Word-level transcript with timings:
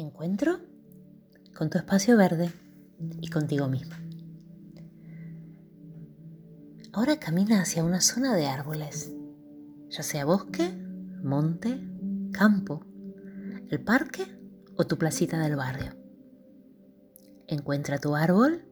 encuentro 0.00 0.58
con 1.54 1.70
tu 1.70 1.78
espacio 1.78 2.16
verde 2.16 2.50
y 3.20 3.28
contigo 3.28 3.68
misma. 3.68 4.00
Ahora 6.92 7.18
camina 7.20 7.60
hacia 7.60 7.84
una 7.84 8.00
zona 8.00 8.34
de 8.34 8.46
árboles, 8.46 9.12
ya 9.90 10.02
sea 10.02 10.24
bosque, 10.24 10.72
monte, 11.22 11.86
campo, 12.32 12.84
el 13.68 13.80
parque 13.80 14.24
o 14.76 14.86
tu 14.86 14.98
placita 14.98 15.38
del 15.38 15.56
barrio. 15.56 15.92
Encuentra 17.46 17.98
tu 17.98 18.16
árbol 18.16 18.64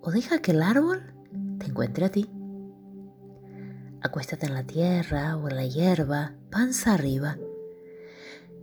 o 0.00 0.10
deja 0.10 0.40
que 0.40 0.52
el 0.52 0.62
árbol 0.62 1.14
te 1.58 1.66
encuentre 1.66 2.06
a 2.06 2.10
ti. 2.10 2.28
Acuéstate 4.00 4.46
en 4.46 4.54
la 4.54 4.64
tierra 4.64 5.36
o 5.36 5.48
en 5.48 5.56
la 5.56 5.66
hierba, 5.66 6.34
panza 6.50 6.94
arriba 6.94 7.36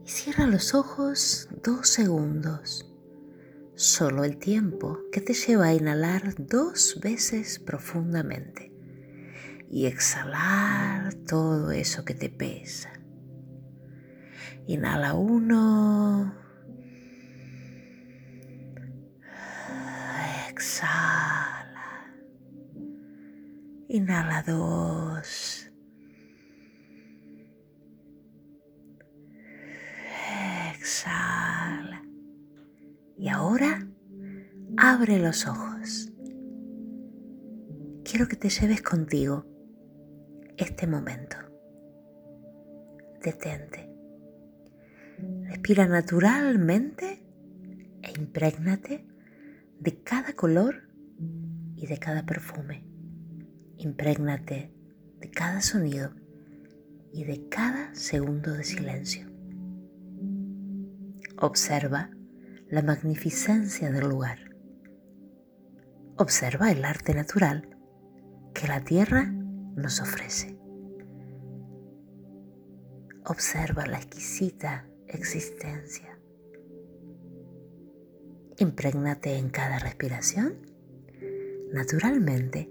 Cierra 0.09 0.47
los 0.47 0.73
ojos 0.73 1.47
dos 1.63 1.87
segundos, 1.87 2.91
solo 3.75 4.23
el 4.23 4.37
tiempo 4.39 4.97
que 5.11 5.21
te 5.21 5.33
lleva 5.36 5.67
a 5.67 5.73
inhalar 5.75 6.33
dos 6.36 7.00
veces 7.00 7.59
profundamente 7.59 8.73
y 9.69 9.86
exhalar 9.86 11.14
todo 11.14 11.69
eso 11.69 12.05
que 12.05 12.15
te 12.15 12.29
pesa. 12.29 12.91
Inhala 14.65 15.14
uno. 15.14 16.33
Exhala. 20.50 22.15
Inhala 23.87 24.41
dos. 24.41 25.58
Y 33.16 33.30
ahora 33.30 33.88
abre 34.78 35.20
los 35.20 35.46
ojos. 35.46 36.12
Quiero 38.04 38.28
que 38.28 38.36
te 38.36 38.50
lleves 38.50 38.81
contigo 38.81 39.46
este 40.58 40.88
momento. 40.88 41.38
Detente. 43.22 43.88
Respira 45.44 45.86
naturalmente 45.86 47.24
e 48.02 48.20
imprégnate 48.20 49.06
de 49.80 50.02
cada 50.02 50.34
color 50.34 50.90
y 51.76 51.86
de 51.86 52.00
cada 52.00 52.26
perfume. 52.26 52.84
Imprégnate 53.78 54.74
de 55.20 55.30
cada 55.30 55.62
sonido 55.62 56.16
y 57.14 57.26
de 57.26 57.48
cada 57.48 57.94
segundo 57.94 58.53
de 58.53 58.64
silencio. 58.64 59.28
Observa 61.42 62.09
la 62.68 62.82
magnificencia 62.82 63.90
del 63.92 64.09
lugar. 64.09 64.40
Observa 66.18 66.70
el 66.70 66.84
arte 66.84 67.14
natural 67.14 67.78
que 68.54 68.68
la 68.68 68.84
tierra 68.84 69.23
nos 69.23 70.02
ofrece. 70.02 70.59
Observa 73.23 73.86
la 73.86 74.00
exquisita 74.00 74.86
existencia. 75.08 76.20
Imprégnate 78.58 79.38
en 79.38 79.50
cada 79.50 79.80
respiración 79.80 80.58
naturalmente 81.72 82.70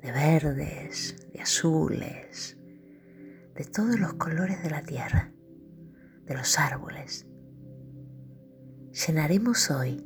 de 0.00 0.12
verdes, 0.12 1.28
de 1.34 1.42
azules, 1.42 2.56
de 3.54 3.64
todos 3.66 4.00
los 4.00 4.14
colores 4.14 4.62
de 4.62 4.70
la 4.70 4.82
tierra, 4.82 5.30
de 6.24 6.34
los 6.34 6.58
árboles, 6.58 7.27
llenaremos 9.06 9.70
hoy, 9.70 10.04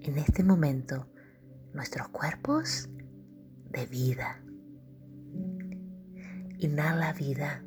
en 0.00 0.16
este 0.16 0.42
momento, 0.42 1.06
nuestros 1.74 2.08
cuerpos 2.08 2.88
de 3.70 3.86
vida. 3.86 4.42
Inhala 6.58 7.12
vida. 7.12 7.62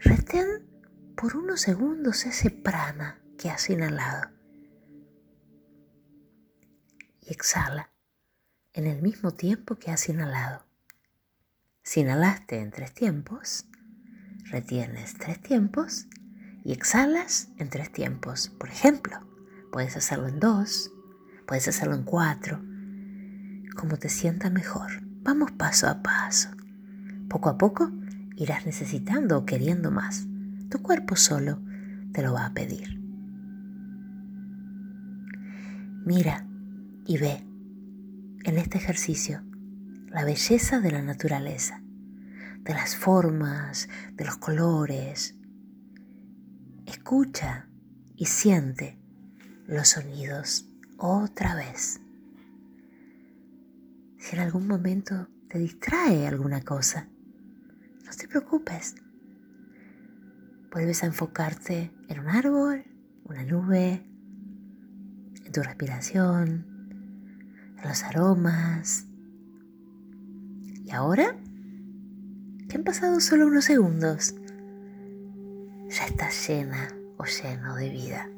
Retén 0.00 0.68
por 1.16 1.36
unos 1.36 1.60
segundos 1.60 2.26
ese 2.26 2.50
prana 2.50 3.22
que 3.38 3.50
has 3.50 3.70
inhalado. 3.70 4.30
Y 7.20 7.32
exhala 7.32 7.92
en 8.72 8.86
el 8.86 9.00
mismo 9.00 9.32
tiempo 9.32 9.76
que 9.76 9.90
has 9.92 10.08
inhalado. 10.08 10.64
Si 11.82 12.00
inhalaste 12.00 12.58
en 12.58 12.70
tres 12.70 12.92
tiempos, 12.94 13.66
retienes 14.50 15.14
tres 15.14 15.40
tiempos 15.40 16.08
y 16.64 16.72
exhalas 16.72 17.48
en 17.58 17.70
tres 17.70 17.92
tiempos. 17.92 18.50
Por 18.58 18.68
ejemplo, 18.68 19.18
puedes 19.72 19.96
hacerlo 19.96 20.28
en 20.28 20.40
dos, 20.40 20.92
puedes 21.46 21.68
hacerlo 21.68 21.94
en 21.94 22.04
cuatro, 22.04 22.60
como 23.76 23.96
te 23.96 24.08
sienta 24.08 24.50
mejor. 24.50 25.02
Vamos 25.22 25.52
paso 25.52 25.88
a 25.88 26.02
paso. 26.02 26.50
Poco 27.28 27.48
a 27.48 27.58
poco 27.58 27.90
irás 28.36 28.66
necesitando 28.66 29.38
o 29.38 29.44
queriendo 29.44 29.90
más. 29.90 30.26
Tu 30.70 30.80
cuerpo 30.80 31.16
solo 31.16 31.60
te 32.12 32.22
lo 32.22 32.32
va 32.32 32.46
a 32.46 32.54
pedir. 32.54 32.98
Mira 36.04 36.46
y 37.06 37.18
ve 37.18 37.44
en 38.44 38.56
este 38.56 38.78
ejercicio 38.78 39.42
la 40.10 40.24
belleza 40.24 40.80
de 40.80 40.90
la 40.90 41.02
naturaleza, 41.02 41.82
de 42.60 42.74
las 42.74 42.96
formas, 42.96 43.88
de 44.14 44.24
los 44.24 44.38
colores, 44.38 45.37
Escucha 47.08 47.66
y 48.16 48.26
siente 48.26 48.98
los 49.66 49.88
sonidos 49.88 50.68
otra 50.98 51.54
vez. 51.54 52.02
Si 54.18 54.36
en 54.36 54.42
algún 54.42 54.66
momento 54.66 55.26
te 55.48 55.58
distrae 55.58 56.26
alguna 56.26 56.60
cosa, 56.60 57.08
no 58.04 58.10
te 58.14 58.28
preocupes. 58.28 58.96
Vuelves 60.70 61.02
a 61.02 61.06
enfocarte 61.06 61.90
en 62.08 62.20
un 62.20 62.28
árbol, 62.28 62.84
una 63.24 63.42
nube, 63.42 64.06
en 65.46 65.50
tu 65.50 65.62
respiración, 65.62 66.66
en 67.78 67.88
los 67.88 68.02
aromas. 68.02 69.06
Y 70.84 70.90
ahora, 70.90 71.38
que 72.68 72.76
han 72.76 72.84
pasado 72.84 73.18
solo 73.20 73.46
unos 73.46 73.64
segundos, 73.64 74.34
ya 75.88 76.04
estás 76.04 76.48
llena 76.48 76.94
o 77.16 77.24
lleno 77.24 77.76
de 77.76 77.88
vida. 77.88 78.30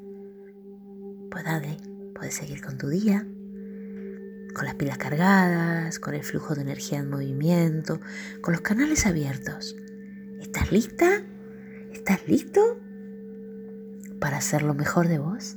Pues 1.31 1.44
dale, 1.44 1.77
puedes 2.15 2.34
seguir 2.34 2.62
con 2.62 2.78
tu 2.78 2.88
día, 2.88 3.27
con 4.55 4.65
las 4.65 4.75
pilas 4.77 4.99
cargadas, 4.99 5.99
con 5.99 6.15
el 6.15 6.22
flujo 6.22 6.55
de 6.55 6.62
energía 6.62 6.99
en 6.99 7.11
movimiento, 7.11 8.00
con 8.41 8.53
los 8.53 8.61
canales 8.61 9.06
abiertos. 9.06 9.77
¿Estás 10.41 10.71
lista? 10.71 11.22
¿Estás 11.93 12.27
listo 12.28 12.78
para 14.21 14.38
hacer 14.38 14.62
lo 14.62 14.75
mejor 14.75 15.09
de 15.09 15.19
vos? 15.19 15.56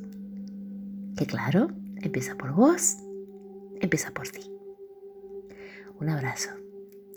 Que 1.15 1.27
claro, 1.27 1.69
empieza 2.01 2.35
por 2.35 2.53
vos, 2.53 2.97
empieza 3.81 4.11
por 4.11 4.27
ti. 4.29 4.49
Un 5.99 6.09
abrazo 6.09 6.49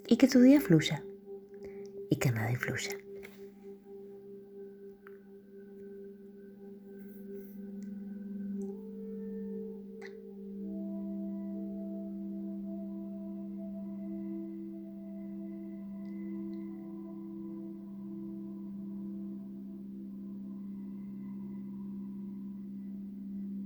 y 0.07 0.17
que 0.17 0.29
tu 0.29 0.41
día 0.41 0.61
fluya 0.61 1.03
y 2.11 2.17
que 2.17 2.31
nada 2.31 2.53
influya. 2.53 2.91